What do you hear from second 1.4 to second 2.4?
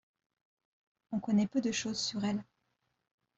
peu de choses sur